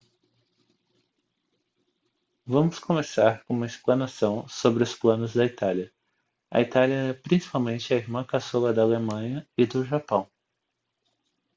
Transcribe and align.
vamos 2.43 2.79
começar 2.79 3.43
com 3.43 3.53
uma 3.53 3.67
explanação 3.67 4.47
sobre 4.47 4.81
os 4.81 4.95
planos 4.95 5.35
da 5.35 5.45
itália 5.45 5.93
a 6.49 6.59
itália 6.59 6.95
era 6.95 7.21
principalmente 7.21 7.93
a 7.93 7.97
irmã 7.97 8.23
caçula 8.23 8.73
da 8.73 8.81
alemanha 8.81 9.47
e 9.55 9.63
do 9.67 9.85
japão 9.85 10.27